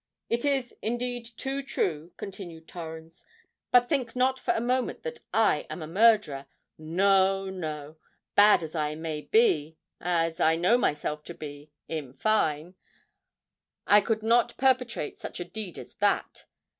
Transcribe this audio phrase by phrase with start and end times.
[0.29, 3.23] "It is indeed too true," continued Torrens:
[3.69, 6.47] "but think not for a moment that I am a murderer!
[6.79, 7.97] No—no;
[8.33, 15.19] bad as I may be—as I know myself to be, in fine—I could not perpetrate
[15.19, 16.45] such a deed as that.